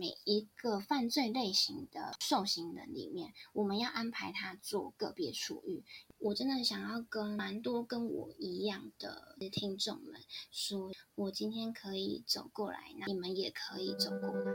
[0.00, 5.84] 每一个犯罪类型的受刑人里面，我们要安排他做个别处遇。
[6.18, 10.18] 我真的想要跟蛮多跟我一样的听众们
[10.50, 14.54] 说，我今天可以走过来，那你们也可以走过来。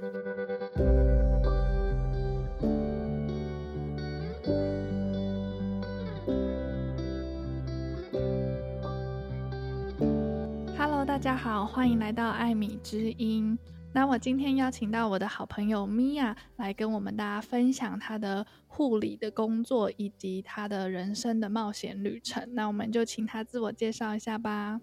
[11.07, 13.57] 大家好，欢迎来到艾米之音。
[13.95, 22.45] 那我今天邀请到我的好朋友米娅来跟我们大家分享她的护理的工作以及她的人生的冒险旅程。
[22.53, 24.81] 那我们就请她自我介绍一下吧。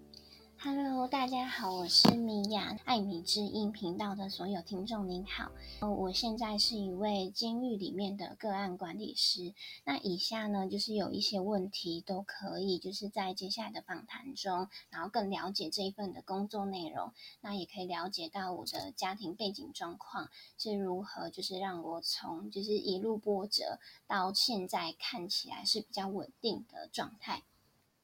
[0.65, 9.55] Hello，大家好，我是米娅，爱米之音频道的所有听众您好，我现在是一位监狱里面的个案管理师。
[9.85, 27.43] 那以下呢，就是有一些问题都可以，就是在接下来的访谈中，然后更了解这一份的工作内容，那也可以了解到我的家庭背景状况是如何，就是让我从就是一路波折到现在看起来是比较稳定的状态。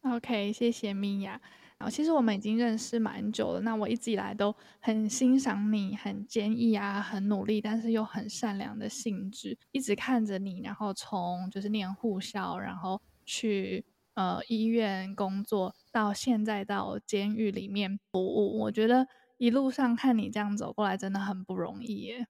[0.02, 1.40] OK，谢谢米娅。
[1.78, 3.60] 啊，其实我们已经认识蛮久了。
[3.60, 9.56] 那我一直以来都很欣赏你，很坚毅啊，很努力，但是又很善良的性质。
[9.70, 18.58] 一直看着你，然后从就是念护校，然后去呃医院工作，到现在到监狱里面服务。
[18.58, 22.26] 我觉得一路上看你这样走过来，真的很不容易耶。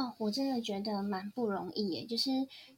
[0.00, 2.06] 哦，我真的觉得蛮不容易耶。
[2.06, 2.30] 就是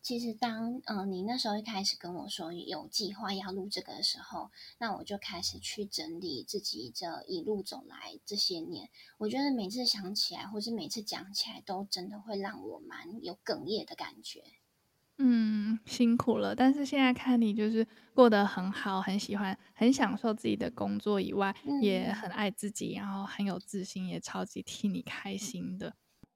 [0.03, 8.91] 其实当嗯、呃、你那时候一开始跟我说有计划要录这个的时候，那我就开始去整理自己这一路走来这些年。
[9.19, 14.42] 我觉得每次想起来，或是每次讲起来，都真的会让我蛮有哽咽的感觉。
[15.19, 16.57] 嗯，辛苦了。
[16.57, 25.95] 但是现在看你就是过得很好，很喜欢，很享受自己的工作以外，嗯、也很爱自己，然后很有自信，也超级替你开心的。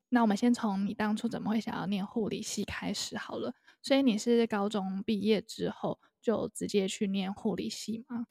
[0.09, 3.55] 那我们先从你当初怎么会想要念护理系开始好了。
[3.83, 8.27] 所以你是高中毕业之后就直接去念护理系吗？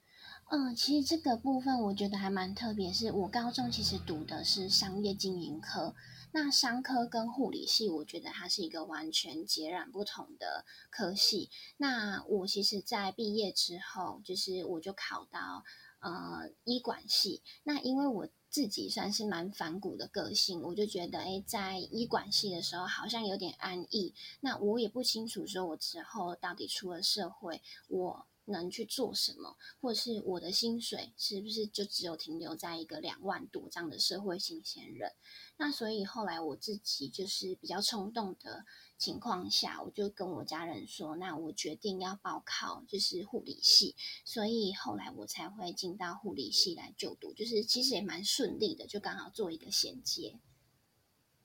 [0.50, 5.96] 嗯，其实这个部分我觉得还蛮特别，是我高中其实读的是商业经营科。
[6.32, 11.50] 那商科跟护理系，我觉得它是一个完全截然不同的科系。
[11.78, 15.64] 那我其实，在毕业之后，就是我就考到
[16.06, 17.42] 呃医管系。
[17.64, 24.14] 那因为我自己算是蛮反骨的个性，我就觉得，诶，在医管系的时候好像有点安逸。
[24.42, 35.12] 那我也不清楚，说我之后到底出了社会，我能去做什么，或者是我的薪水是不是就只有停留在一个两万多这样的社会新鲜人？
[35.58, 38.64] 那所以后来我自己就是比较冲动的。
[38.98, 50.40] 情况下，我就跟我家人说，那我决定要报考就是护理系，所以后来我才会进到护理系来就读，就是其实也蛮顺利的，就刚好做一个衔接。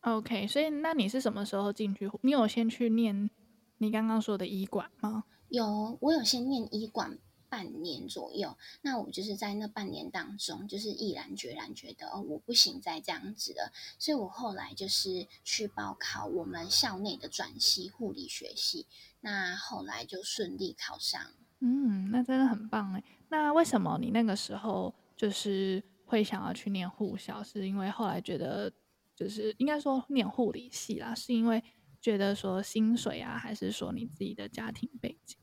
[0.00, 2.10] OK，所以那你是什么时候进去？
[2.22, 3.30] 你有先去念
[3.78, 5.24] 你刚刚说的医馆吗？
[5.48, 7.18] 有，我有先念医管。
[7.50, 18.86] 半年左右，那我就是在那半年当中，就是毅然决然觉得哦，我不行再这样子了，所以我后来就是去报考我们校内的转系护理学系，
[19.20, 21.20] 那后来就顺利考上。
[21.58, 23.04] 嗯，那真的很棒哎。
[23.28, 27.42] 那为什么你那个时候就是会想要去念护校？
[27.42, 28.72] 是因为后来觉得
[29.14, 31.62] 就是应该说念护理系啦，是因为
[32.00, 35.36] 觉得说薪水啊，还是说你自己的家庭背景？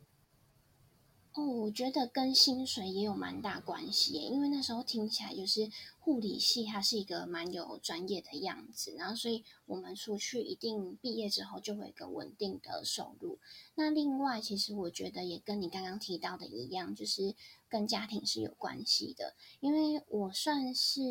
[1.37, 13.37] 哦，我觉得跟薪水也有蛮大关系耶，因为那时候听起来就是护理系，它是一个蛮有专业的样子，然后所以我们出去一定毕业之后就会有一个稳定的收入。
[13.75, 17.35] 那另外，其实我觉得也跟你刚刚提到的一样，就是。
[17.69, 21.01] 跟家庭是有关系的，因为我算是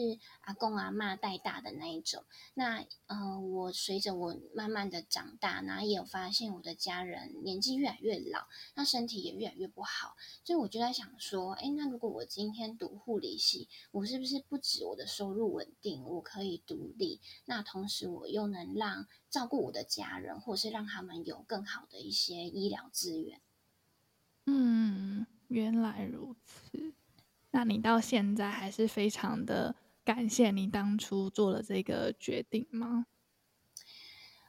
[0.40, 2.24] 阿公阿嬷带大的那一种。
[2.54, 23.40] 那呃，我随着我慢慢的长大，然后也有发现我的家人年纪越来越老，那身体也越来越不好，所以我就在想说，哎，那如果我今天读护理系，我是不是不止我的收入稳定，我可以独立，那同时我又能让照顾我的家人，或是让他们有更好的一些医疗资源？
[24.46, 25.26] 嗯。
[25.48, 26.94] 原来如此，
[27.50, 33.06] 那你到现在还是非常的感谢你当初做了这个决定吗？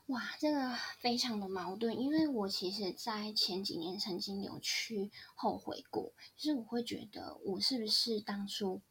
[0.08, 8.82] 哇，这个非常的矛盾，因为我其实，在前几年曾经有去后悔过，就是我会觉得，我是不是当初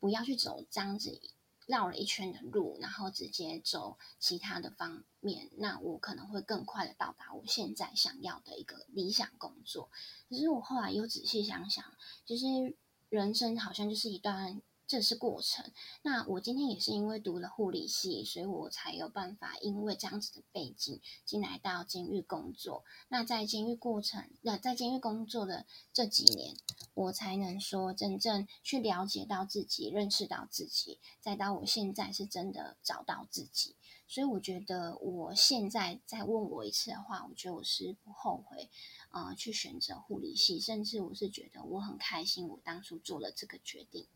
[0.00, 1.20] 不要去走这样子。
[1.66, 9.90] 绕了一圈的路，然后直接走其他的方面，那我可能会更快的到达我现在想要的一个理想工作。
[10.28, 11.84] 可是我后来又仔细想想，
[12.26, 12.76] 其实
[13.08, 15.70] 人生好像就是一段这是过程。
[16.02, 22.84] 那我今天也是因为读了护理系，所以我才有办法，因为这样子的背景进来到监狱工作。
[23.08, 26.56] 那在监狱过程，那在监狱工作的这几年，
[26.94, 33.74] 我才能说真正去了解到自己，认识到自己，再到我现在是真的找到自己。
[34.06, 38.68] 所以我觉得，我现在再问我一次的话，我觉得我是不后悔，
[39.10, 44.06] 呃，去选择护理系，甚至我是觉得我很开心，我当初做了这个决定。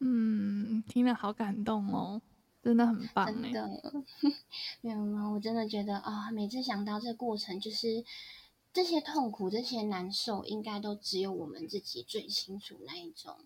[0.00, 2.20] 嗯，听了好感动哦，
[2.62, 3.68] 真的很棒，真的，
[4.82, 5.28] 没有吗？
[5.30, 8.04] 我真的觉得啊、哦，每次想到这个过程，就是
[8.72, 13.38] 这些痛苦、这些难受，应该都只有我们自己最清楚那一种。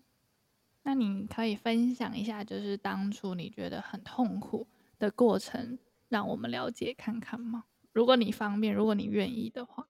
[0.83, 4.67] 那你可以分享一下，就是当初你觉得很痛苦
[4.97, 7.65] 的过程，让我们了解看看吗？
[7.93, 9.87] 如果你方便，如果你愿意的话。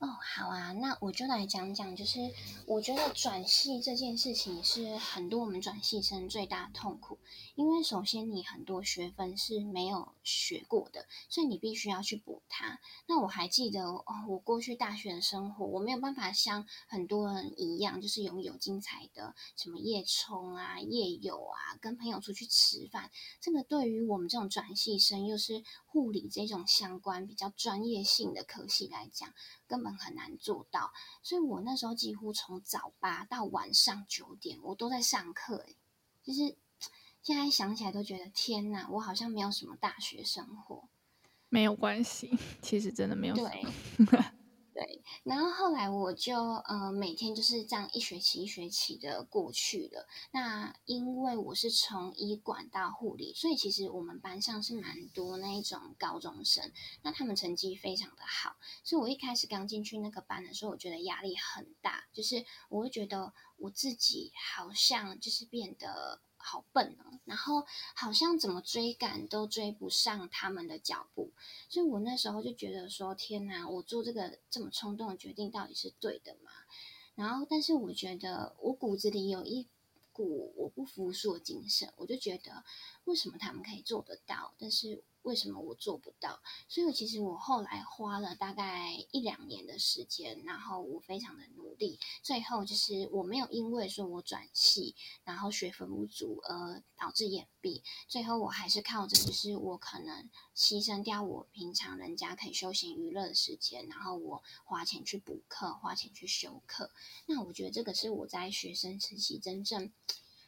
[0.00, 2.32] 哦，好啊，那我就来讲讲，就是
[2.66, 7.18] 我觉得转系这件事情是很多我们转系生最大的痛苦，
[7.56, 12.78] 因为首先你很多学分是没有学过的，所以你必须要去补它。
[13.06, 23.10] 那我还记得哦，我过去大学的生活，我没有办法像很多人一样，就是拥有精彩的什么夜冲啊、夜游啊，跟朋友出去吃饭。
[23.40, 29.34] 这个对于我们这种转系生，又是护理这种相关比较专业性的科系来讲，
[29.78, 30.92] 根本很难做到，
[31.22, 35.58] 所以我那时候几乎从早八到晚上九点，我都在上课。
[35.58, 35.76] 诶，
[36.24, 36.56] 就是
[37.22, 40.88] 现在想起来都觉得天哪，我好像没有什么大学生活。
[41.48, 43.50] 没有关系，其实真的没有什么。
[44.06, 44.24] 对
[44.78, 50.06] 对，然后后来我就呃每天就是这样一学期一学期的过去了。
[50.30, 56.70] 那因为我是从医管到护理，所以其实我们班上是蛮多那一种高中生，
[57.02, 58.54] 那他们成绩非常的好。
[58.84, 66.20] 所以我一开始刚进去那个班的时候，我觉得压力很大，就是我会觉得我自己好像就是变得。
[66.38, 71.30] 好笨哦，然后好像怎么追赶都追不上他们的脚步，
[71.68, 76.50] 所以我那时候就觉得说：天哪，我做这个这么冲动的决定到底是对的吗？
[77.14, 79.68] 然后，但是我觉得我骨子里有一
[80.12, 82.64] 股我不服输的精神，我就觉得
[83.04, 85.02] 为什么他们可以做得到，但是。
[85.28, 86.40] 为什么我做不到？
[86.68, 106.90] 所以，其实我后来花了大概一两年的时间，然后我非常的努力，最后就是我没有因为说我转系，然后学分不足而导致眼闭，最后我还是靠着就是我可能牺牲掉我平常人家可以休闲娱乐的时间，然后我花钱去补课，花钱去修课。
[107.26, 109.92] 那我觉得这个是我在学生时期真正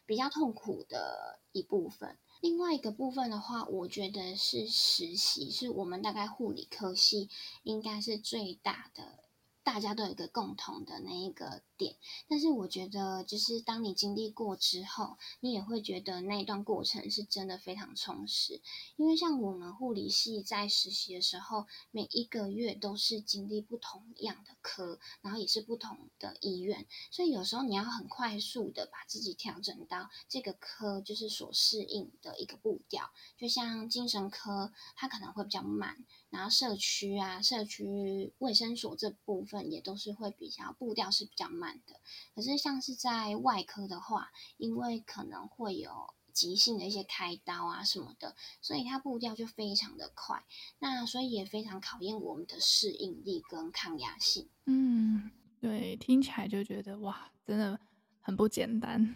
[0.07, 2.17] 比较痛苦的一部分。
[2.41, 7.29] 另外一个部分的话，我觉得是实习，是我们大概护理科系
[7.63, 9.25] 应该是最大的。
[9.63, 11.97] 大家都有一个共同的那一个点，
[12.29, 18.61] 但是我觉得，就是当你经历过之后，你也会觉得那一段过程是真的非常充实。
[18.97, 33.11] 因为像我们护理系在实习的时候，每一个月都是经历不同样的科，然后也是不同的医院，所以有时候你要很快速的把自己调整到这个科就是所适应的一个步调。
[33.39, 36.05] 就像精神科，它可能会比较慢。
[36.29, 42.01] 然后社区啊，社区卫生所这部分也都是会比较步调是比较慢的。
[42.35, 50.45] 可是像是在外科的话，因为可能会有急性的一些开刀啊什么的，所以它步调就非常的快。
[50.79, 54.49] 那所以也非常考验我们的适应力跟抗压性。
[54.67, 57.79] 嗯，对，听起来就觉得哇，真的
[58.21, 59.15] 很不简单。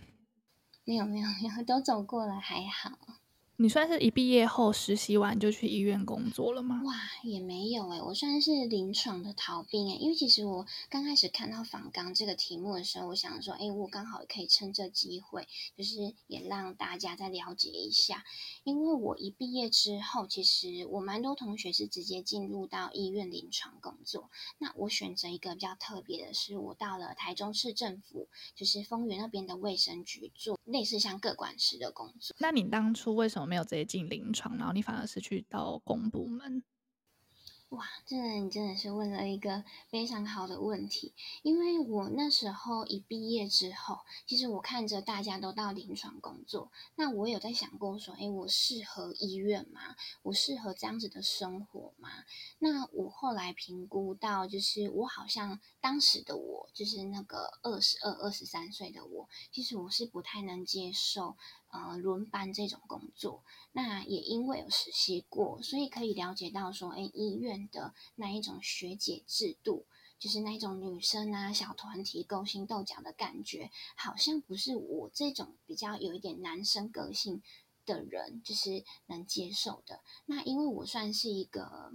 [0.85, 2.99] 没有没有没有，都走过了，还好。
[3.57, 6.83] 你算是一毕业后实习完就去医院工作了吗？
[6.85, 6.93] 哇，
[7.23, 15.47] 也没有诶，我算是临床的逃兵诶，因为其实我刚开始看到访纲这个题目的时候，我想说，诶，我刚好可以趁这机会，
[15.77, 18.25] 就是也让大家再了解一下。
[18.65, 24.31] 因为我一毕业之后，其实我蛮多同学是直接进入到医院临床工作。
[24.59, 32.35] 那我选择一个比较特别的是，我到了台中市政府，就是丰原那边的卫生局做类似像各管师的工作。
[32.39, 33.47] 那你当初为什么？
[33.47, 36.63] 没有直接进临床，然后你反而是去到公部门。
[37.75, 41.13] 哇，这个你真的是问了一个非常好的问题，
[41.43, 49.97] 因为我那时候一毕业之后，其实我看着大家都到临床工作，那我有在想过说，诶，我适合医院吗？
[50.23, 52.11] 我适合这样子的生活吗？
[52.61, 61.37] 那我后来评估到，就是我好像当时的我，就是那个二十二、二十三岁的我，其实我是不太能接受。
[61.75, 69.85] 呃，轮班这种工作，那也因为有实习过，所以可以了解到说，诶，医院的那一种学姐制度
[70.17, 77.43] 就是那种女生啊，小团体勾心斗角的感觉，好像不是我这种比较有一点男生个性
[77.85, 80.01] 的人，就是能接受的。
[80.27, 81.93] 那因为我算是一个。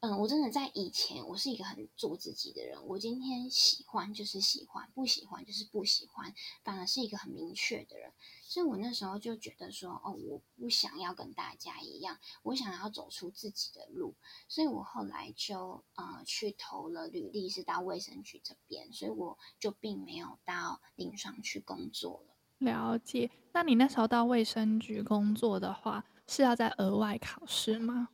[0.00, 2.86] 嗯，我真的在以前，我是一个很做自己的人。
[2.86, 8.12] 我今天喜欢就是喜欢，不喜欢就是不喜欢，反而是一个很明确的人。
[8.44, 14.14] 所以我那时候就觉得说，哦，我不想要跟大家一样，我想要走出自己的路。
[14.46, 22.36] 所以我后来就呃去投了履历，是到卫生局这边，所以我就并没有到临床去工作了。
[22.58, 23.32] 了解。
[23.52, 28.10] 那你那时候到卫生局工作的话，是要再额外考试吗？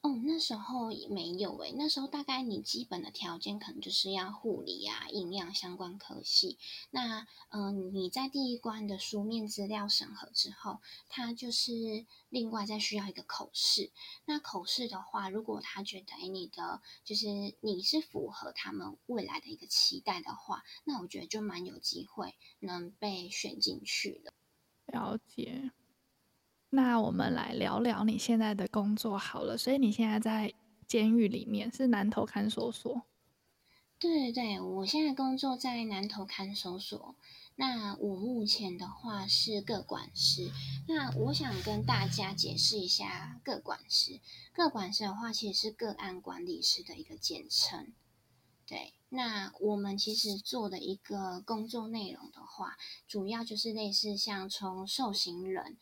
[0.00, 6.56] 哦，那时候没有诶，那时候大概你基本的条件可能就是要护理啊、营养相关科系。
[6.90, 13.90] 那嗯、你在第一关的书面资料审核之后，他就是另外再需要一个口试。
[14.24, 17.26] 那口试的话，如果他觉得诶你的就是
[17.60, 24.32] 你是符合他们未来的一个期待的话，那我觉得就蛮有机会能被选进去的。
[24.86, 25.72] 了解。
[26.70, 29.56] 那我们来聊聊你现在的工作好了。
[29.56, 30.52] 所以你现在在
[30.86, 33.02] 监狱里面是南投看守所？
[33.98, 37.14] 对对对，我现在工作在南投看守所。
[37.56, 40.52] 那我目前的话是个管师。
[40.86, 44.20] 那我想跟大家解释一下个管师。
[44.52, 47.92] 个管师的话，其实是个案管理师的一个简称。
[48.64, 52.76] 对，那我们其实做的一个工作内容的话，
[53.08, 55.76] 主要就是类似像从受刑人。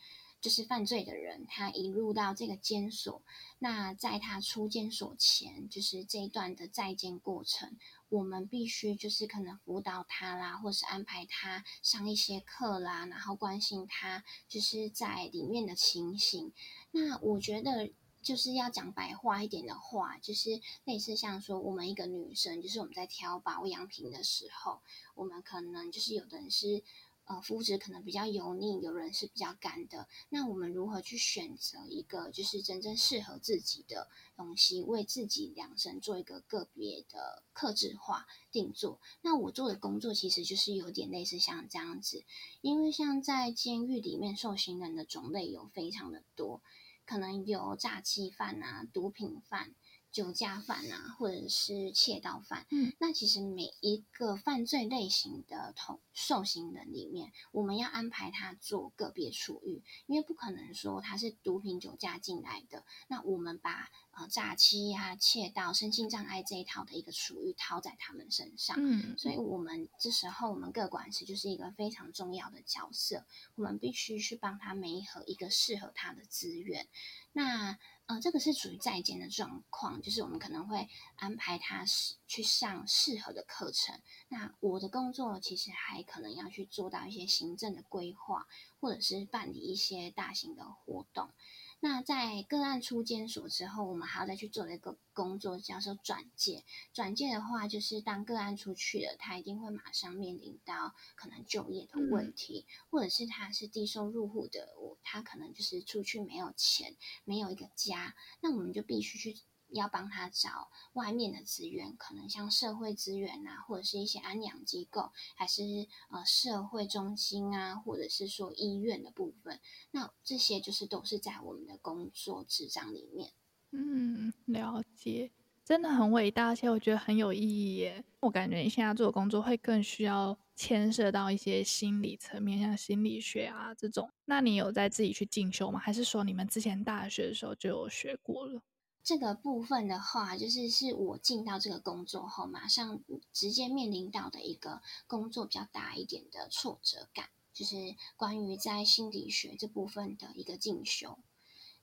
[0.47, 3.21] 就是犯罪的人，他一入到这个监所，
[3.59, 7.77] 那在他出监所前，就是这一段的在监过程，
[8.11, 16.53] 我们必须就是可能辅导他啦，或是安排他上一些课啦，然后关心他就是在里面的情形。
[16.93, 17.91] 那我觉得
[18.23, 24.79] 就是要讲白话一点的话，就是类似像说我们一个女生，就是我们在挑保养品的时候，
[25.17, 26.85] 我们可能就是有的人是。
[27.27, 30.07] 呃，肤质可能比较油腻，有人是比较干的。
[30.29, 39.01] 那我们如何去选择一个就是真正适合自己的东西，为自己量身做一个个别的克制化定做？
[39.23, 42.25] 那我做的工作其实就是有点类似像这样子，
[42.61, 46.63] 因为像在监狱里面受刑人的种类有非常的多，
[47.05, 49.75] 可能有诈欺犯啊、毒品犯。
[50.17, 76.89] 酒驾犯啊，或者是窃盗犯，嗯，那其实每一个犯罪类型的同受刑人里面，我们要安排他做个别处遇，因为不可能说他是毒品酒驾进来的，那我们把呃诈欺呀、啊、窃盗、身心障碍这一套的一个处遇套在他们身上，嗯，所以我们这时候我们个管师就是一个非常重要的角色，我们必须去帮他媒合一个适合他的资源，
[77.35, 77.79] 那。
[78.07, 81.85] 呃，这个是属于在监的状况，就是我们可能会安排他
[82.29, 84.01] 去上适合的课程。
[84.29, 88.47] 那我的工作其实还可能要去做到一些行政的规划，
[88.79, 91.31] 或者是办理一些大型的活动。
[91.79, 96.65] 那在个案出监所之后，我们还要再去做的一个工作，叫做转介。
[96.93, 109.41] 转介的话，就是当个案出去了，他一定会马上面临到可能就业的问题，嗯、或者是他是低收入户的，我他可能就是出去没有钱，没有一个家，那我们就必须去。
[109.71, 115.63] 要帮他找外面的资源，可能像社会资源啊，或者是一些安养机构，还是
[116.11, 119.61] 呃社会中心啊，或者是说医院的部分。
[119.91, 123.33] 那这些就是都是在我们的工作职掌里面。
[123.73, 125.33] 嗯，了解，
[125.65, 128.05] 真的很伟大，而且我觉得很有意义耶。
[128.21, 134.09] 我感觉你现在做的工作会更需要牵涉到一些心理层面，像心理学啊这种。
[134.25, 135.79] 那你有在自己去进修吗？
[135.79, 138.63] 还是说你们之前大学的时候就有学过了？
[139.07, 143.01] 这个部分的话，就是是我进到这个工作后，马上
[143.33, 147.77] 直接面临到的一个工作比较大一点的挫折感，就是
[148.17, 151.21] 关于在心理学这部分的一个进修。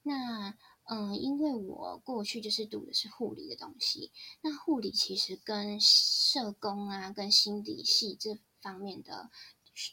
[0.02, 4.12] 那嗯，因为我过去就是读的是护理的东西，
[4.42, 9.32] 那护理其实跟社工啊、跟心理系这方面的。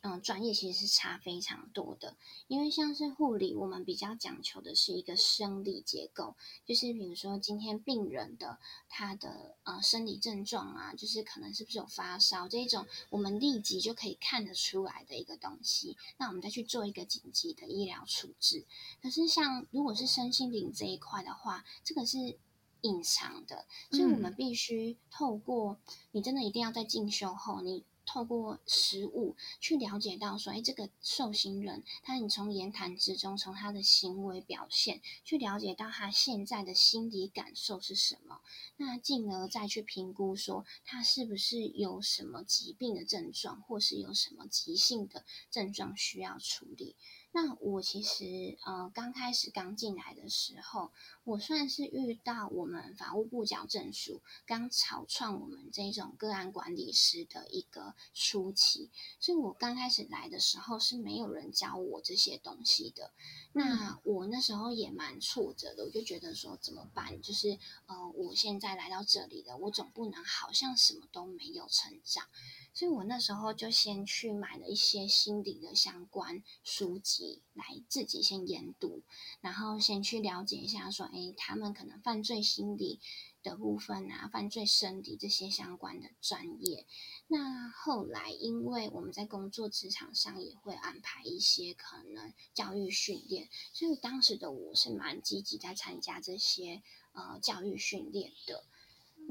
[0.03, 2.15] 嗯，专业其实是差非常多的，
[2.49, 8.59] 因为像是护理，我们比较讲求的是一个生理结构，就是比如说今天病人的
[8.91, 18.67] 他的呃生理症状啊，就是可能是不是有发烧这一种，我们立即就可以看得出来的一个东西，那我们再去做一个紧急的医疗处置。
[19.01, 22.39] 可是像如果是身心灵这一块的话，这个是
[22.83, 25.79] 隐藏的，所以我们必须透过
[26.13, 27.83] 你真的一定要在进修后你。
[28.13, 38.41] 透过食物去了解到说，哎，这个受刑人，他你从言谈之中，从他的行为表现，去了解到他现在的心理感受是什么，
[38.79, 46.97] 那进而再去评估说，他是不是有什么疾病的症状，或是有什么急性的症状需要处理。
[47.33, 50.91] 那我其实呃刚开始刚进来的时候，
[51.23, 63.13] 我算是遇到我们法务部矫正署刚草创我们这种个案管理师的一个初期，所以我刚开始来的时候是没有人教我这些东西的。
[63.53, 67.23] 那我那时候也蛮挫折的，我就觉得说怎么办？
[67.23, 72.27] 就是呃我现在来到这里了，我总不能好像什么都没有成长。
[72.73, 79.03] 所以我那时候就先去买了一些心理的相关书籍来自己先研读，
[79.41, 83.01] 然后先去了解一下说，诶，他们可能犯罪心理
[83.43, 86.87] 的部分啊，犯罪生理这些相关的专业。
[87.27, 98.65] 那后来因为我们在工作职场上也会安排一些可能教育训练，所以当时的我是蛮积极在参加这些呃教育训练的。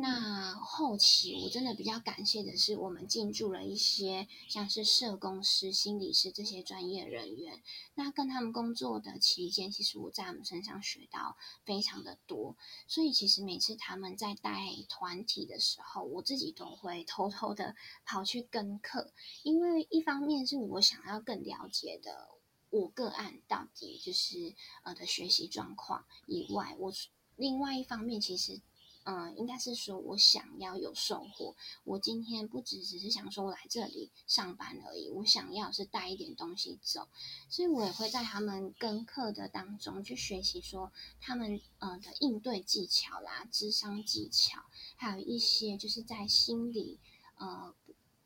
[0.02, 7.62] 那后期我真的比较感谢的是，我们进驻了一些像是社工师、心理师这些专业人员。
[7.96, 12.56] 那跟他们工作的期间，其实我在他们身上学到非常的多。
[12.88, 17.76] 所以其实每次他们在带团体的时候，我自己都会偷偷的
[18.06, 19.12] 跑去跟课，
[19.44, 22.30] 因为一方面是我想要更了解的
[22.70, 26.94] 我个案到底就是呃的学习状况以外，我
[27.36, 28.62] 另外一方面其实。
[29.10, 31.56] 嗯，应该是说，我想要有收获。
[31.84, 37.08] 我今天不只只是想说我来这里上班而已，我想要是带一点东西走，
[37.50, 44.62] 所以我也会在他们跟课的当中去学习，说他们呃的应对技巧啦、智商技巧，
[44.96, 47.00] 还有一些就是在心理
[47.38, 47.74] 呃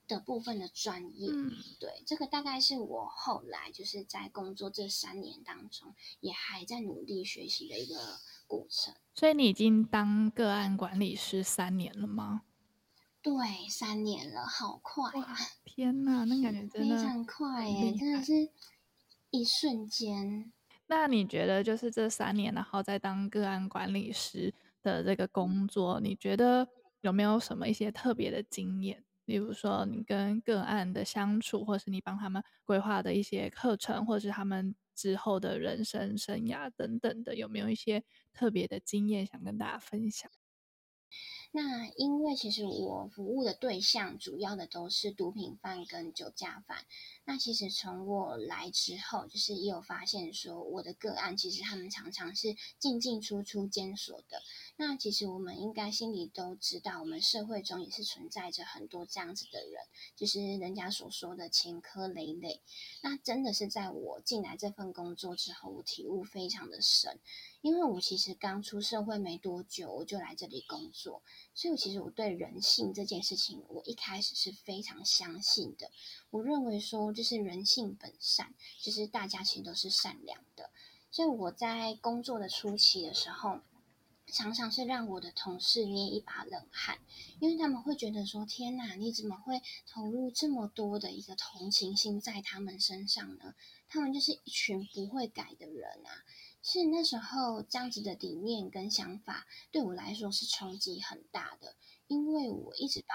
[0.06, 1.30] 的部分的专业。
[1.32, 8.20] 嗯，对，这个大概是我后来就是在工作这三年当中，也还在努力学习的一个
[8.58, 8.94] 过程。
[9.16, 12.42] 所以你已经当个案管理师三年了吗？
[13.22, 13.34] 对，
[13.70, 15.36] 三年了，好快啊！
[15.64, 18.34] 天哪，那感觉真的非常快耶，真的是
[19.30, 20.52] 一瞬间。
[20.88, 26.68] 那你觉得，就是这三年，然后在当个案管理师的这个工作，你觉得
[27.02, 29.04] 有没有什么一些特别的经验？
[29.26, 34.76] 例如说，你跟个案的相处，或是你帮他们规划的一些课程，或是他们。
[34.96, 38.04] 之后的人生生涯等等的，有没有一些
[38.34, 40.30] 特别的经验想跟大家分享？
[41.56, 46.84] 那因为其实我服务的对象主要的都是毒品犯跟酒驾犯。
[47.26, 54.42] 那其实从我来之后，就是也有发现说，我的个案其实他们常常是进进出出监所的。
[54.78, 59.74] 那其实我们应该心里都知道，我们社会中也是存在着很多这样子的人，
[60.16, 62.62] 就是人家所说的前科累累。
[63.02, 67.20] 那真的是在我进来这份工作之后，我体悟非常的深。
[67.64, 71.24] 因为我其实刚出社会没多久，我就来这里工作，
[71.56, 75.90] 所以其实我对人性这件事情，我一开始是非常相信的。
[76.30, 80.72] 我认为说，就是人性本善，就是大家其实都是善良的。
[81.10, 83.62] 所以我在工作的初期的时候，
[84.28, 87.00] 常常是让我的同事捏一把冷汗，
[87.40, 93.56] 因为他们会觉得说：“天哪，你怎么会投入这么多的一个同情心在他们身上呢？
[93.88, 96.12] 他们就是一群不会改的人啊！”
[96.64, 101.76] 是那时候这样子的理念跟想法对我来说是冲击很大的，
[102.08, 103.08] 因为我一直到。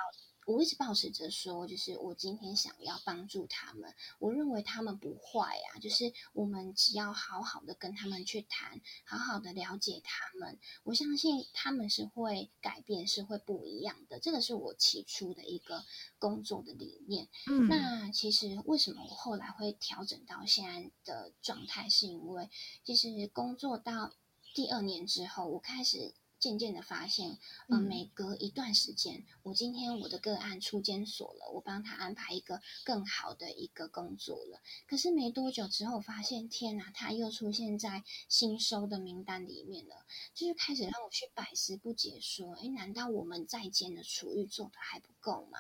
[0.48, 14.18] 我一直保持着说，就是我今天想要帮助他们，我认为他们不坏啊，就是我们只要好好的跟他们去谈，好好的了解他们，我相信他们是会改变，是会不一样的。
[14.20, 15.84] 这个是我起初的一个
[16.18, 17.28] 工作的理念。
[17.46, 22.48] 嗯，那其实为什么我后来会调整到现在的状态，是因为
[22.82, 24.14] 其实工作到
[24.54, 26.14] 第二年之后，我开始。
[26.38, 34.60] 渐渐的发现，呃，每隔一段时间，我今天我的个案出监所了，我帮他安排一个更好的一个工作了。
[34.86, 45.58] 可是没多久之后，发现天哪，他又出现在新收的名单里面了，就是开始让我去百思不解，说，诶，难道我们在监的处遇做的还不够吗？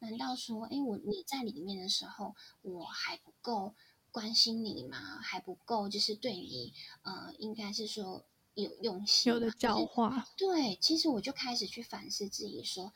[0.00, 3.74] 难道说，诶，我你在里面的时候，我还不够
[4.10, 5.20] 关心你吗？
[5.22, 8.24] 还不够，就是对你，呃，应该是说。
[8.56, 10.26] 有用心，有的教化。
[10.36, 12.92] 对，其实我就开始去反思自己说，说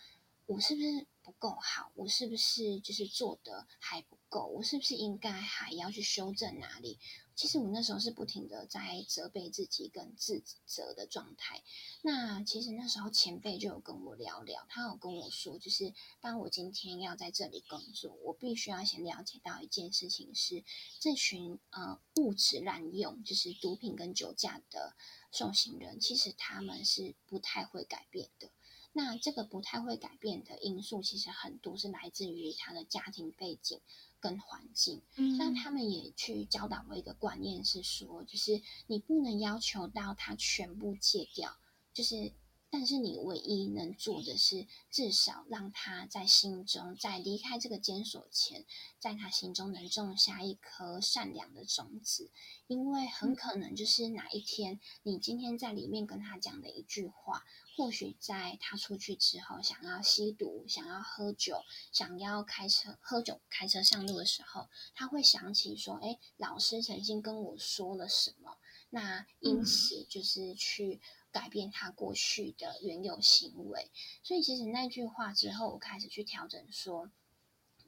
[0.47, 1.93] 我是不是不够好？
[1.95, 4.47] 我是不是就是做的还不够？
[4.47, 6.99] 我是不是应该还要去修正哪里？
[7.35, 11.63] 其实我那时候是不停的在责备自己跟自责的状态。
[12.03, 20.63] 那其实那时候前辈就有跟我聊聊，他有跟我说，就是当我今天要在这里工作，我必须要先了解到一件事情是，
[20.99, 24.95] 这群呃物质滥用，就是毒品跟酒驾的
[25.33, 28.51] 受刑人，其实他们是不太会改变的。
[28.93, 33.81] 那这个不太会改变的因素，其实很多是来自于他的家庭背景
[34.21, 35.03] 跟环境。
[35.17, 41.57] 嗯，那他们也去教导我一个观念，是说，就是你不能要求到他全部戒掉，
[41.93, 42.33] 就是。
[42.73, 48.65] 但是你唯一能做的是，至少让他在心中，在离开这个监所前，
[49.01, 52.31] 在他心中能种下一颗善良的种子。
[52.69, 57.43] 因为很可能就是哪一天，你今天在里面跟他讲的一句话，
[57.81, 68.59] 或许在他出去之后，想要吸毒、想要喝酒、想要开车、喝酒开车上路的时候，他会想起说：“哎，老师曾经跟我说了什么？”
[68.91, 71.01] 那因此就是去。
[71.33, 73.93] 改变他过去的原有行为，
[74.25, 77.11] 所以其实那句话之后，我开始去调整说，说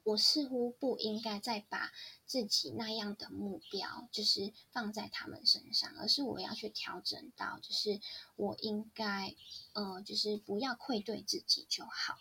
[0.03, 1.91] 我似乎不应该再把
[2.25, 7.99] 自己那样的目标，就是放在他们身上，而是我要去调整到，就是
[8.35, 9.35] 我应该，
[9.73, 12.17] 呃，就是不要愧对自己就好。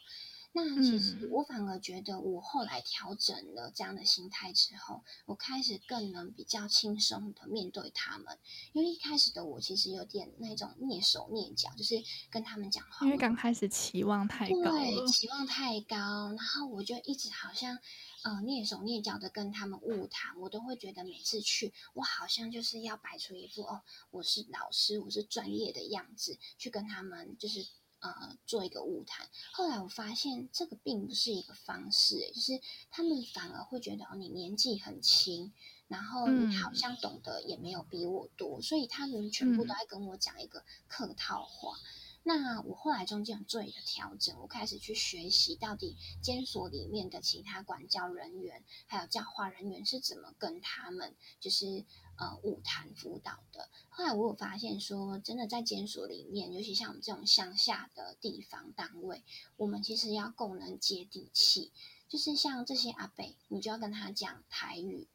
[0.55, 8.39] 那其实我反而觉得，我后来调整了这样的心态之后，我开始更能比较轻松的面对他们。
[8.75, 11.95] 因为一开始的我其实有点那种蹑手蹑脚，就是
[12.31, 17.79] 跟他们讲话，因为刚开始期望太高，对，期望太高，然后我就一直好像
[18.23, 27.67] 呃蹑手蹑脚的跟他们误谈，我都会觉得每次去，我好像就是要摆出一副哦，我是老师，我是专业的样子去跟他们就是。
[28.03, 29.29] 呃，做一个晤谈。
[29.53, 32.61] 后来我发现这个并不是一个方式，就是
[32.91, 35.53] 他们反而会觉得哦，你年纪很轻，
[35.87, 41.77] 然后你好像懂得也没有比我多，嗯、所以他们全部都在跟我讲一个客套话。
[41.77, 41.87] 嗯、
[42.25, 51.85] 那我后来中间有做一个调整，我开始去学习到底监所里面的其他管教人员还有教化人员是怎么跟他们就是。
[52.23, 53.69] 呃，舞谈辅导的。
[53.89, 59.25] 后来我有发现说，真的在监所里面，尤其像我们这种乡下的地方单位，
[59.57, 61.73] 我们其实要够能接地气。
[62.09, 65.09] 就是像这些阿北，你就要跟他讲台语，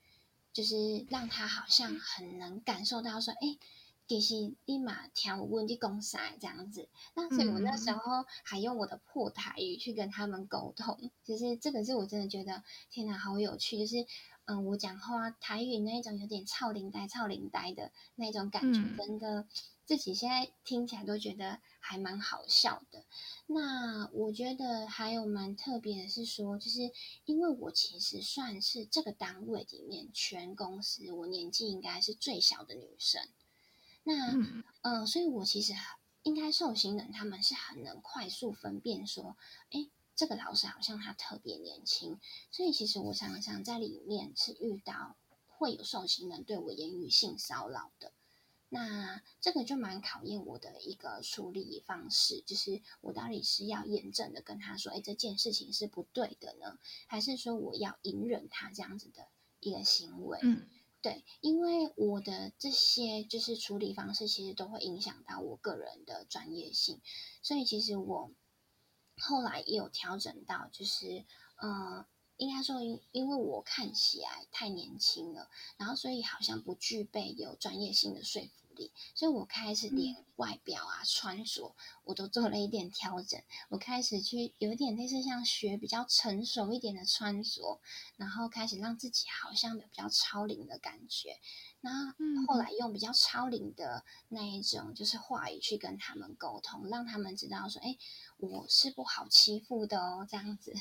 [0.52, 3.58] 就是让他好像很能感受到说，哎，
[4.06, 6.90] 其实立马调温的公赛这样子。
[7.14, 14.06] 那所以我那时候还用我的破台语去跟他们沟通，其实这个是我真的觉得，天哪，好有趣，就是。
[14.48, 19.48] 嗯，我讲话台语那种有点臭灵呆、臭灵呆的那种感觉，真的、嗯、
[19.86, 23.04] 自己现在听起来都觉得还蛮好笑的。
[23.48, 26.92] 那我觉得还有蛮特别的是说，就是
[27.26, 33.22] 因为我其实算是这个单位里面全公司我年纪应该是最小的女生。
[34.06, 35.74] 那嗯、呃，所以我其实
[36.24, 39.36] 应该受刑人他们是很能快速分辨说，
[39.72, 39.90] 哎。
[40.18, 48.12] 这个老师好像他特别年轻，所以其实我常常在里面是遇到会有受刑人对我言语性骚扰的，
[48.68, 59.28] 那这个就蛮考验我的一个处理方式，就是我到底是要严正的跟他说，哎，这件事情是不对的呢，还是说我要隐忍他这样子的
[59.60, 60.40] 一个行为？
[60.42, 60.68] 嗯，
[61.04, 67.02] 对，因为我的这些就是处理方式，其实都会影响到我个人的专业性，
[67.44, 68.32] 所以其实我。
[69.20, 71.26] 后来也有调整到，就是，
[71.58, 72.06] 呃，
[72.38, 87.82] 应该说，因因为我看起来太年轻了，然后所以好像不具备有专业性的说服力，所以我开始连外表啊、穿着我都做了一点调整，我开始去有点类似像学比较成熟一点的穿着，
[88.18, 91.40] 然后开始让自己好像有比较超龄的感觉。
[91.80, 92.14] 那
[92.48, 97.98] 后来用比较超龄的那一种，就是话语去跟他们沟通，让他们知道说，哎，
[98.38, 100.74] 我是不好欺负的哦，这样子。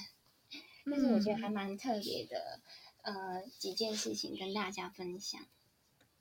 [0.84, 2.60] 但是我觉得还蛮特别的，
[3.02, 5.40] 呃，几件事情跟大家分享。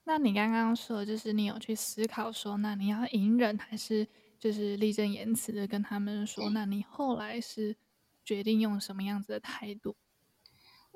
[0.05, 4.07] 那你刚刚说，就是你有去思考说，那你要隐忍还是
[4.39, 6.49] 就是义正言辞的跟他们说？
[6.51, 7.75] 那你后来是
[8.23, 9.95] 决定用什么样子的态度？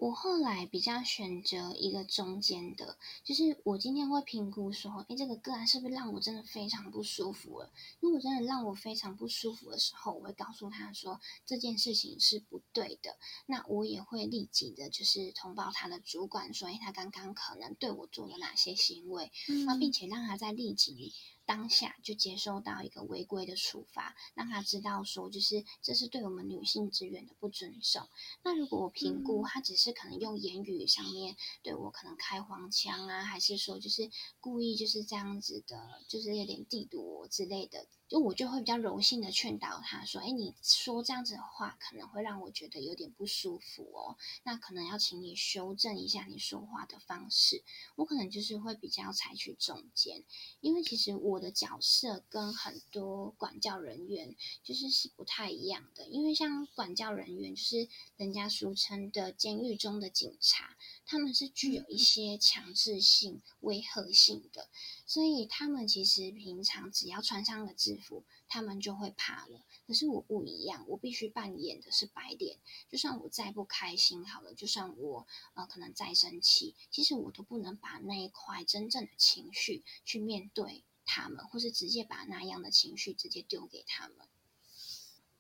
[0.02, 7.70] 我后来比较选择一个中间的，就是我今天会评估说，诶，这个个案是不是让我真的非常不舒服了？
[8.00, 13.18] 如果真的让我非常不舒服的时候，我会告诉他说这件事情是不对的。
[13.46, 19.30] 那我也会立即的，就是通报他的主管说，诶，他刚刚可能对我做了哪些行为，
[19.66, 21.14] 那并且让他在立即
[21.50, 28.08] 当下就接受到一个违规的处罚，让他知道说，就是这是对我们女性职员的不尊重。
[28.44, 37.88] 那如果我评估他只是可能用言语上面对我可能开黄腔啊，还是说就是故意就是这样子的，就是有点地图我之类的。
[38.10, 44.18] 就我就会比较柔性的劝导他说：“哎，你说这样子的话，可能会让我觉得有点不舒服哦。
[44.42, 47.62] 那可能要请你修正一下你说话的方式。
[47.96, 50.24] 我可能就是会比较采取中间，
[50.60, 56.08] 因为其实我的角色跟很多管教人员就是是不太一样的。
[56.08, 64.68] 因为像管教人员，就是人家俗称的监狱中的警察，他们是具有一些强制性、威吓性的。”
[65.10, 69.66] 所以他们其实平常只要穿上了制服，他们就会怕了。
[69.88, 72.60] 可是我不一样，我必须扮演的是白脸。
[72.92, 84.18] 就算我再不开心好了，就算我呃可能再生气，其实我都不能把那一块真正的情绪去面对他们，或是直接把那样的情绪直接丢给他们。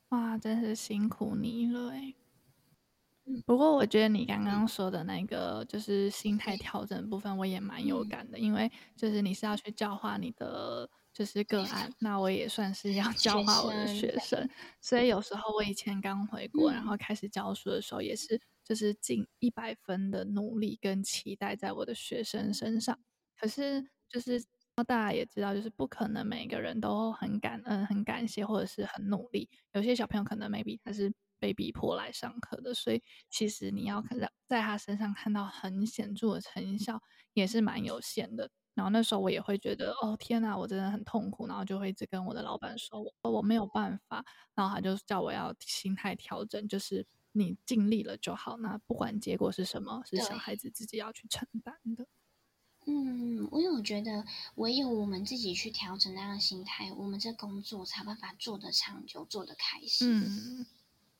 [0.10, 1.93] 哇，真是辛苦你了。
[3.46, 14.50] 不过我觉得你刚刚说的那个就是心态调整部分，我也蛮有感的，因为就是你是要去教化你的就是个案，那我也算是要 教化我的学生，
[14.82, 22.98] 所以有时候我以前刚回国，然后开始教书的时候，也是就是尽一百分的努力跟期待在我的学生身上，
[23.38, 24.44] 可是就是
[24.88, 31.13] 大家也知道，就是不可能每个人都很感恩、很感谢或者是很努力，有些小朋友可能 maybe 他是。
[31.39, 37.02] 被逼迫来上课的，所以其实你要看到在他身上看到很显著的成效，
[37.34, 38.52] 也是蛮有限的。
[38.75, 44.23] 然后那时候我也会觉得，哦天哪，我真的很痛苦，然后就会一直跟我的老板说，我我没有办法。
[44.56, 52.08] 然后他就叫我要心态调整，就是你尽力了就好，那不管结果是什么，是小孩子自己要去承担的。
[52.86, 54.23] 嗯，因为我觉得
[54.56, 60.08] 唯有我们自己去调整那样的心态，我们这工作才办法做得长久，做得开心。
[60.10, 60.65] 嗯。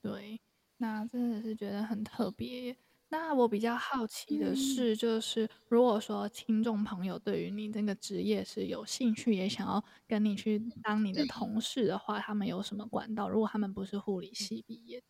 [0.04, 0.40] 对，
[0.78, 2.74] 那真的是觉得很特别。
[3.08, 13.28] 那我比较好奇的是，就是如果说听众朋友对于你这个职业是有兴趣，也想要跟你去当你的同事的话，他们有什么管道？
[13.28, 15.02] 如果他们不是护理系毕业。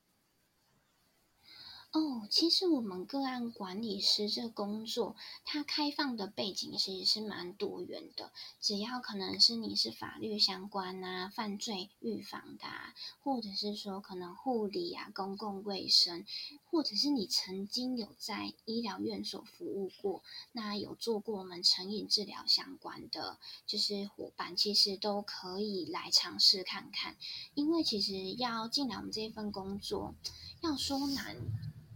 [1.93, 8.31] 哦，其实我们个案管理师这个工作，它开放的背景其实是蛮多元的。
[8.61, 16.25] 只要可能是你是法律相关啊、犯罪预防的啊，或者是说可能护理啊、公共卫生，
[16.71, 20.23] 或者是你曾经有在医疗院所服务过，
[20.53, 27.17] 那有做过我们成瘾治疗相关的，就是伙伴，其实都可以来尝试看看。
[27.55, 30.15] 因为其实要进来我们这份工作，
[30.61, 31.37] 要说难。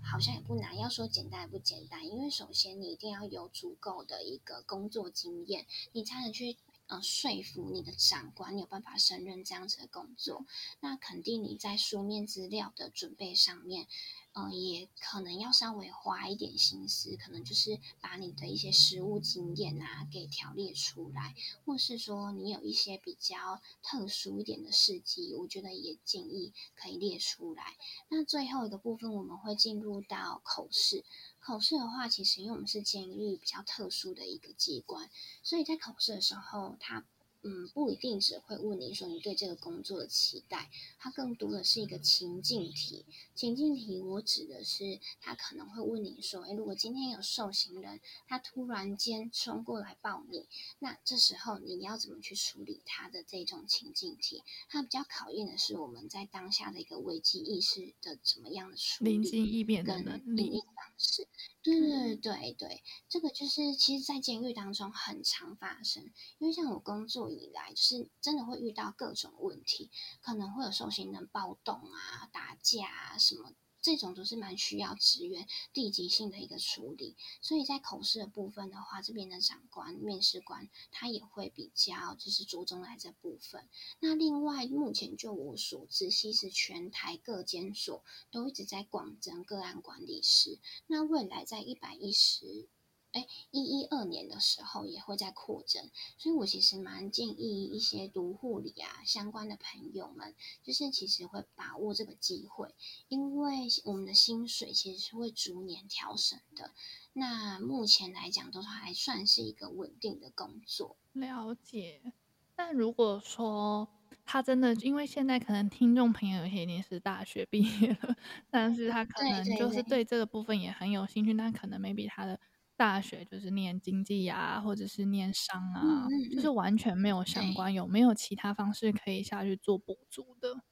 [0.04, 10.44] 好像也不难，要说简单也不简单，因为首先你一定要有足够的一个工作经验，你才能去呃说服你的长官，有办法胜任这样子的工作。
[10.80, 13.88] 那肯定你在书面资料的准备上面。
[14.36, 27.76] 嗯，也可能要稍微花一点心思，可能就是把你的一些实务经验啊给条列出来，或是说你有一些比较特殊一点的事迹，我觉得也建议可以列出来。
[28.08, 31.04] 那最后一个部分，我们会进入到口试。
[31.38, 35.08] 口试的话，其实因为我们是监狱比较特殊的一个机关，
[35.44, 37.04] 所以在口试的时候，它。
[37.46, 43.04] 嗯，不一定只会问你说你对这个工作的期待，它更多的是一个情境题。
[43.34, 50.46] 情境题我指的是，他可能会问你说，诶，如果今天有受刑人，他突然间冲过来抱你，
[50.78, 54.42] 那这时候你要怎么去处理他的这种情境题？
[54.70, 61.28] 它比较考验的是我们在当下的一个危机意识的怎么样的处理，临机应变的能力方式。
[61.64, 73.54] 对对对对，这个就是其实，在监狱当中很常发生，因为像我工作以来，就是真的会遇到各种问题，可能会有受刑人暴动啊、打架啊什么。
[73.84, 83.68] 这种都是蛮需要支援立即性的一个处理，所以在口试的部分的话，这边的长官、面试官他也会比较就是着重在这部分。
[84.00, 92.66] 那另外，目前就我所知，其实全台各监所都一直在广征个案管理师，那未来在一百一十。
[93.14, 102.74] 哎，一一二年的时候也会在扩增，所以我其实蛮建议一些读护理啊相关的朋友们，就是其实会把握这个机会，
[103.06, 106.72] 因为我们的薪水其实是会逐年调整的。
[107.12, 110.96] 那目前来讲，都还算是一个稳定的工作。
[111.12, 112.12] 了解。
[112.56, 113.88] 但如果说
[114.24, 118.16] 他真的，因为现在可能听众朋友有些已经是大学毕业了，
[118.50, 122.40] 但是他可能就是对这个部分也很有兴趣，那可能 maybe 他的。
[122.76, 130.62] 大学就是念经济啊，或者是念商啊，就是完全没有相关，有没有其他方式可以下去做补足的？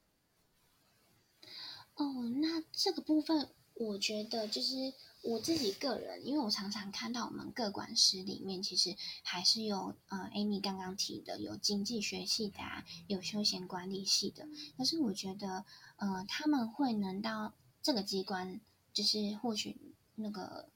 [1.94, 4.74] 哦，那这个部分，我觉得就是
[5.22, 14.48] 我自己个人，因为我常常看到我们各管师里面，其实还是有呃，Amy 刚刚提的，有经济学系的啊，有休闲管理系的。
[14.76, 15.64] 可是我觉得，
[15.96, 18.60] 呃，他们会能到这个机关，
[18.92, 19.76] 就是获取
[20.16, 20.68] 那个。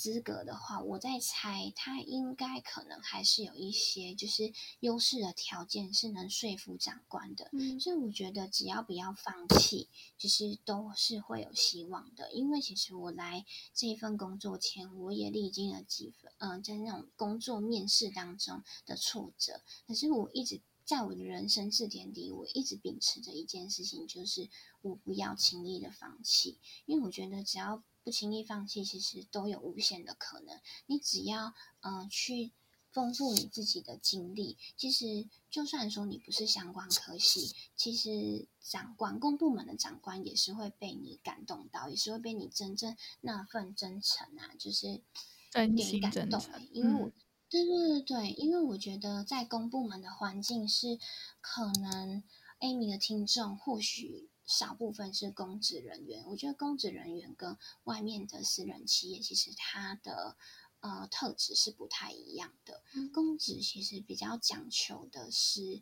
[0.00, 7.50] 资格的话，我在猜，他应该可能还是有一些就是优势的条件是能说服长官的。
[7.52, 12.32] 嗯，所以我觉得只要不要放弃，其实都是会有希望的。
[12.32, 19.60] 因为其实我来这一份工作前，我也历经了几份，嗯、呃，在那种工作面试当中的挫折。
[19.86, 24.48] 可是我一直在我的人生字典里，我一直秉持着一件事情，就是
[24.80, 27.82] 我不要轻易的放弃，因为我觉得只要。
[28.02, 30.58] 不轻易放弃，其实都有无限的可能。
[30.86, 32.52] 你只要嗯、呃、去
[32.90, 45.02] 丰富你自己的经历，其实就算说你不是相关科系，其实长官、公部门的长官也是会被你感动到，也是会被你真正那份真诚啊，就是
[45.50, 46.42] 真心感动。
[46.72, 47.12] 因为我、嗯、
[47.48, 50.98] 对对对对，因为我觉得在公部门的环境是
[51.40, 52.24] 可能
[52.60, 54.29] Amy 的听众或许。
[54.50, 60.36] 少部分是公职人员，我觉得公职人员跟外面的私人企业，其实它的
[60.80, 62.82] 呃特质是不太一样的。
[63.14, 65.80] 公职其实比较讲求的是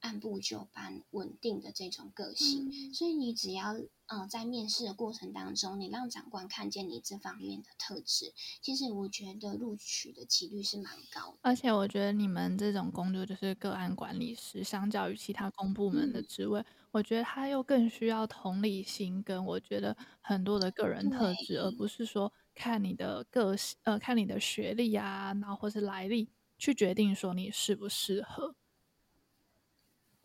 [0.00, 3.74] 按部就班、稳定的这种个性，嗯、所以你只要。
[4.10, 8.32] 嗯、呃，在面试的过程当中，你让长官看见你这方面的特质，
[8.62, 11.38] 其实我觉得录取的几率是蛮高的。
[11.42, 28.56] 而且我觉得你们这种工作就是个案管理师，相较于其他公部门的职位，嗯、我觉得他又更需要同理心，跟我觉得很多的个人特质，而不是说看你的个性，呃，看你的学历啊，然后或是来历去决定说你适不适合。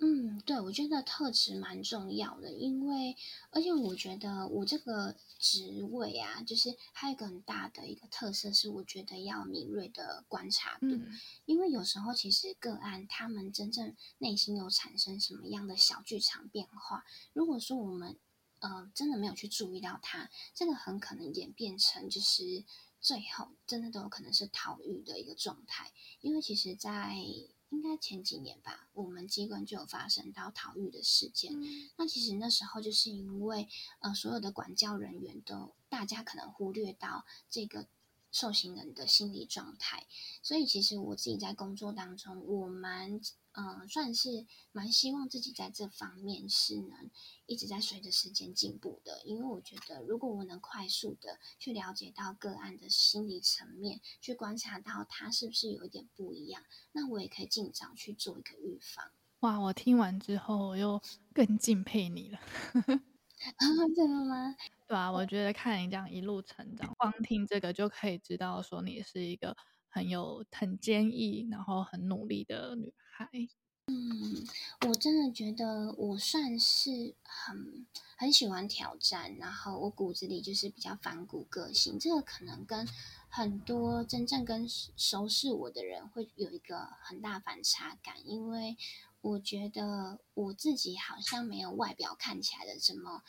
[0.06, 3.16] 嗯，对，我觉得特质蛮重要的，因为
[3.52, 11.08] 而且我觉得我这个职位啊，就是还有一个很大的一个特色是，我觉得要敏锐的观察度，嗯、
[11.46, 18.20] 因为有时候其实个案他们真正内心有产生什么样的小剧场变化，如果说我们
[18.60, 22.66] 呃真的没有去注意到它，这个很可能演变成就是
[23.00, 27.16] 最后真的都有可能是逃狱的一个状态，因为其实，在
[27.74, 31.52] 应该前几年吧，我们机关就有发生到逃狱的事件。
[31.54, 33.68] 嗯、那其实那时候就是因为，
[34.00, 37.88] 呃，所有的管教人员都，大家可能忽略到这个
[38.34, 40.06] 受刑人的心理状态，
[40.42, 43.22] 所以其实我自己在工作当中，我蛮。
[43.56, 47.12] 嗯，算是蛮希望自己在这方面是能
[47.46, 59.12] 一直在随着时间进步的，因为我觉得如果我能快速的去了解到个案的心理层面，去观察到他是不是有一点不一样，那我也可以尽早去做一个预防。
[59.42, 61.00] 哇，我听完之后我又
[61.32, 62.40] 更敬佩你了。
[63.96, 64.56] 真的吗？
[64.88, 69.56] 对啊，我觉得看你这样一路成长，光听这个就可以知道说你是一个
[69.90, 73.30] 很有很坚毅，然后很努力的女孩。
[73.88, 74.48] 嗯，
[74.88, 82.00] 我真的觉得我算是很很喜欢挑战，然后我骨子里就是比较反骨个性。
[82.00, 82.88] 这个可能跟
[83.28, 88.78] 很多真正跟熟识我的人会有一个很大反差感，因为
[89.24, 93.24] 我觉得我自己好像没有外表看起来的这么。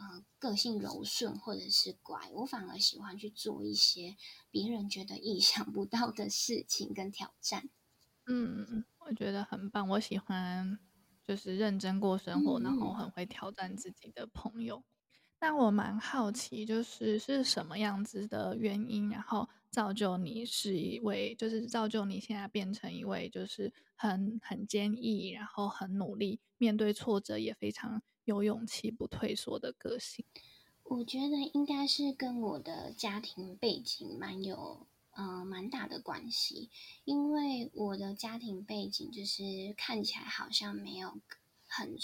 [0.00, 4.16] 呃，个性柔顺或者是乖，我反而喜欢去做一些
[4.48, 7.68] 别人觉得意想不到的事情跟挑战。
[8.24, 10.78] 嗯，我觉得很棒，我喜欢
[11.26, 14.84] 就是认真过生活，嗯、然后很会挑战自己的朋友。
[15.40, 28.02] 那我蛮好奇，就是是什么样子的原因，然后造就你是一位，就是造就你现在变成一位，就是很很坚毅，然后很努力，面对挫折也非常。
[28.24, 30.22] 有勇气不退缩的个性，
[30.82, 36.68] 我觉得应该是跟我的家庭背景蛮有，呃，蛮大的关系。
[37.06, 41.16] 因为我的家庭背景就是看起来好像没有
[41.66, 41.96] 很。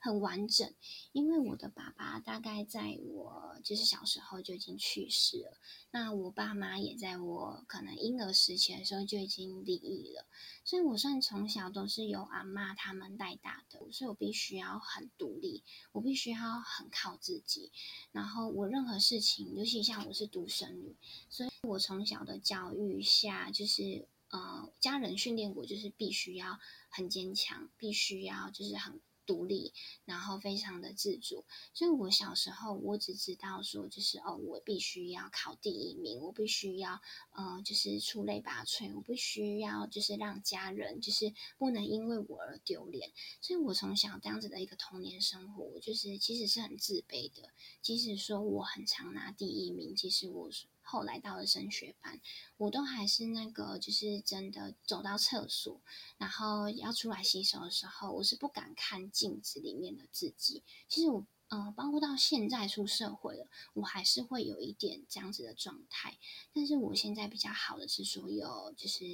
[0.00, 0.72] 很完整，
[1.12, 5.58] 因为我的爸爸大概在我就是小时候就已经去世了，
[5.90, 10.26] 那我爸妈也在我可能婴儿时期的时候就已经离异了，
[10.64, 17.70] 所以我算从小都是由阿嬷他们带大的，所以我必须要很独立，我必须要很靠自己，
[18.12, 20.96] 然后我任何事情，尤其像我是独生女，
[21.30, 29.00] 所以我从小的教育下就是呃家人训练我就是必须要很坚强，必须要就是很。
[29.26, 29.72] 独立，
[30.04, 31.44] 然后非常的自主。
[31.72, 37.00] 所以我小时候我只知道说，就是哦，我必须要考第一名，我必须要
[37.32, 43.10] 呃，就是出类拔萃，我必须要就是让家人就是不能因为我而丢脸。
[43.40, 47.50] 所以我从小这样子的一个童年生活，就是其实是很自卑的。
[47.82, 50.50] 即使说我很常拿第一名，其实我
[50.84, 52.20] 后来到了升学班，
[52.58, 55.80] 我都还是那个，就是真的走到厕所，
[56.18, 60.62] 然后要出来洗手的时候，我是不敢看镜子里面的自己。
[60.86, 66.18] 其实我，呃，包括到现在出社会了，我还是会有一点这样子的状态。
[66.52, 69.04] 但是我现在比较好的是说，有就是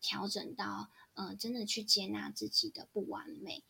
[0.00, 3.62] 调整到，呃，真的去接纳自己的不完美。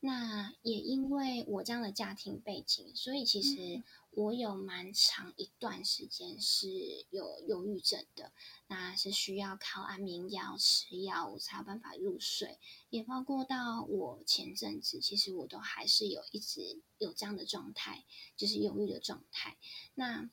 [0.00, 3.82] 那也因为我这样的家庭背景，所以其实。
[4.12, 8.32] 我有蛮长一段时间是有忧郁症的，
[8.66, 12.58] 那是需要靠安眠药吃药我才有办法入睡，
[12.90, 18.04] 也包括到我前阵子，其实我都还是有一直有这样的状态，
[18.36, 19.56] 就是忧郁的状态。
[19.94, 20.28] 那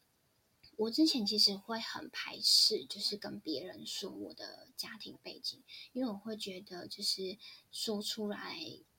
[0.78, 5.61] 我之前其实会很排斥，就是跟别人说我的家庭背景，
[5.93, 7.38] 因为我会觉得就是
[7.72, 8.57] 说出来。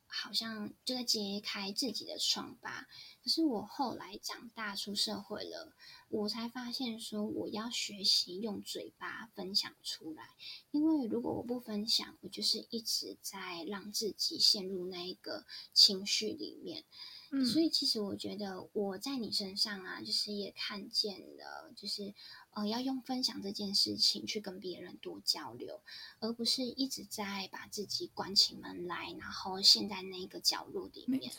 [0.08, 2.86] 好像就在揭开自己的疮疤，
[3.22, 5.74] 可是我后来长大出社会了，
[6.08, 10.30] 我才发现说我要学习用嘴巴分享出来，
[10.70, 16.84] 因为如果我不分享，我就是一直在让自己陷入那一个情绪里面。
[17.32, 22.14] 嗯，所以其实我觉得我在你身上啊，就是也看见了，就是。
[22.56, 25.82] 呃，要用分享这件事情去跟别人多交流，
[26.20, 31.30] 而不是一直在把自己关起门来，然后陷在那个角落里面。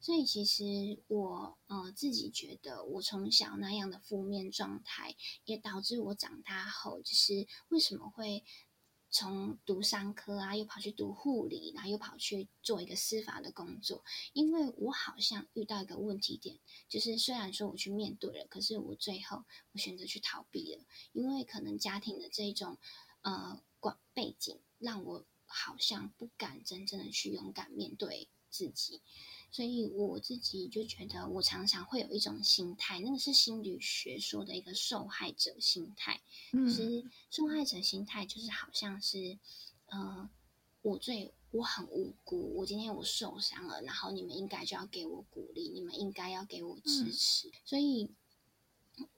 [0.00, 5.14] 所以，其实我呃自己觉得，我从小那样的负面状态，
[5.44, 8.42] 也导致我长大后，就是为什么会。
[9.12, 14.02] 从读商科啊，又跑去读护理，然后又跑去做一个司法的工作。
[14.32, 16.58] 因为我好像遇到一个问题点，
[16.88, 22.78] 就是虽然说我去面对了，可是我最后我选择去逃避了，因为可能家庭的这种
[23.20, 29.02] 呃关背景，让我好像不敢真正的去勇敢面对自己。
[29.52, 36.22] 所以我自己就觉得，我常常会有一种心态，那个是心理学说的一个受害者心态。
[36.52, 39.38] 嗯，其实受害者心态就是好像是，
[39.86, 40.30] 呃，
[40.80, 47.48] 我最我很无辜，我今天我受伤了，然后你们应该就要给我鼓励，你们应该要给我支持。
[47.48, 48.10] 嗯，所以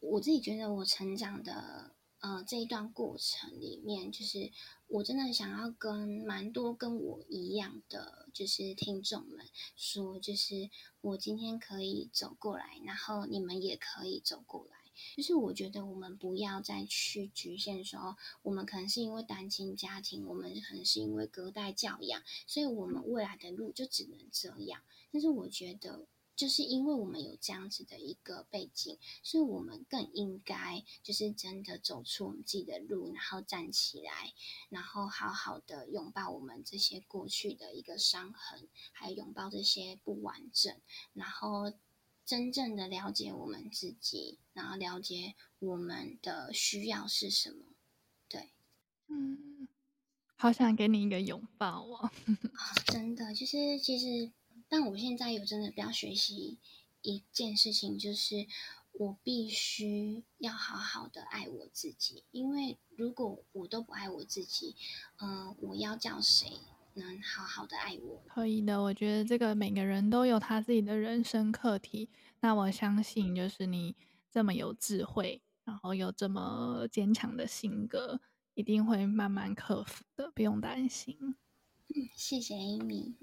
[0.00, 1.93] 我自己觉得，我成长的
[2.24, 4.50] 呃这一段过程里面，就是。
[4.86, 9.44] 我真的想要跟蛮多跟我一样的，就是听众们
[9.74, 10.70] 说，就是
[11.00, 14.76] 我今天可以走过来，然后你们也可以走过来。
[15.16, 24.82] 就是我觉得我们不要再去局限说，我们可能是因为单亲家庭，我们可能是因为隔代教养，所以我们未来的路就只能这样。
[25.10, 26.06] 但是我觉得。
[26.36, 34.32] 就是因为我们有这样子的一个背景，所以我们更应该就是真的走出我们自己的路，然后站起来，
[34.68, 40.74] 然后好好的拥抱我们这些过去的一个伤痕，还有拥抱这些不完整，
[41.12, 41.72] 然后
[42.26, 47.64] 真正的了解我们自己，然后了解我们的需要是什么。
[48.28, 48.50] 对，
[49.06, 49.68] 嗯，
[50.34, 52.10] 好想给你一个拥抱哦。
[52.54, 54.32] 啊，真的，就是其实。
[54.74, 56.58] 但我现在有真的比较学习
[57.00, 58.48] 一件事情，就是
[58.90, 64.74] 我必须要好好的爱我自己，因为如果我都不爱我自己，
[65.18, 66.58] 嗯、呃，我要叫谁
[66.94, 68.20] 能好好的爱我？
[68.26, 72.08] 可以的，我觉得这个每个人都有他自己的人生课题。
[72.40, 73.94] 那我相信，就是你
[74.28, 78.20] 这么有智慧，然后有这么坚强的性格，
[78.54, 81.36] 一定会慢慢克服的，不用担心。
[81.94, 83.14] 嗯，谢谢 Amy。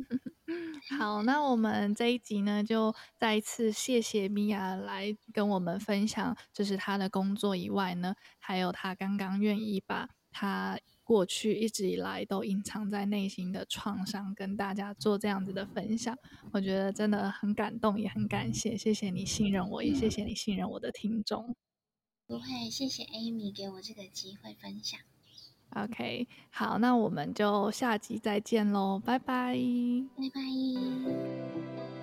[0.98, 16.18] 好，那我们这一集呢，就再一次谢谢米娅来跟我们分享，就是她的工作以外呢，还有她刚刚愿意把她过去一直以来都隐藏在内心的创伤跟大家做这样子的分享，
[16.52, 21.56] 我觉得真的很感动，也很感谢，谢谢你信任我，也谢谢你信任我的听众。
[22.26, 25.00] 不会，谢谢 Amy 给我这个机会分享。
[25.76, 29.56] ok 好那我们就下集再见喽拜拜。
[30.18, 32.01] 拜拜。